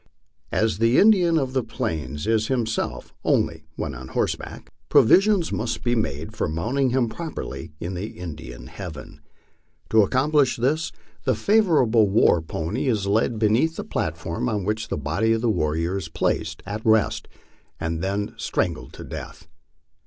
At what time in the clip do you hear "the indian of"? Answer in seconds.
0.79-1.53